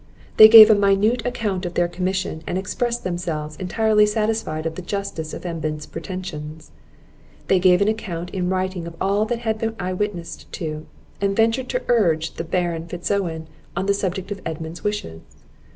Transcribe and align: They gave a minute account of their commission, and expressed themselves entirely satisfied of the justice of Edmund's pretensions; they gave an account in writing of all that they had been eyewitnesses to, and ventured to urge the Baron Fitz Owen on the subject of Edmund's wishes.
They 0.37 0.47
gave 0.47 0.71
a 0.71 0.73
minute 0.73 1.23
account 1.27 1.63
of 1.63 1.75
their 1.75 1.87
commission, 1.87 2.41
and 2.47 2.57
expressed 2.57 3.03
themselves 3.03 3.55
entirely 3.57 4.07
satisfied 4.07 4.65
of 4.65 4.73
the 4.73 4.81
justice 4.81 5.31
of 5.31 5.45
Edmund's 5.45 5.85
pretensions; 5.85 6.71
they 7.45 7.59
gave 7.59 7.81
an 7.83 7.87
account 7.87 8.31
in 8.31 8.49
writing 8.49 8.87
of 8.87 8.95
all 8.99 9.25
that 9.25 9.35
they 9.35 9.41
had 9.41 9.59
been 9.59 9.75
eyewitnesses 9.79 10.45
to, 10.45 10.87
and 11.21 11.35
ventured 11.37 11.69
to 11.69 11.83
urge 11.87 12.33
the 12.33 12.43
Baron 12.43 12.87
Fitz 12.87 13.11
Owen 13.11 13.47
on 13.77 13.85
the 13.85 13.93
subject 13.93 14.31
of 14.31 14.41
Edmund's 14.43 14.83
wishes. 14.83 15.21